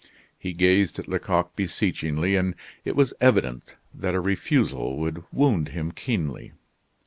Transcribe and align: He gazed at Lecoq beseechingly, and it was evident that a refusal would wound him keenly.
He 0.39 0.53
gazed 0.53 0.97
at 0.97 1.07
Lecoq 1.07 1.55
beseechingly, 1.55 2.35
and 2.35 2.55
it 2.83 2.95
was 2.95 3.13
evident 3.21 3.75
that 3.93 4.15
a 4.15 4.19
refusal 4.19 4.97
would 4.97 5.23
wound 5.31 5.67
him 5.69 5.91
keenly. 5.91 6.53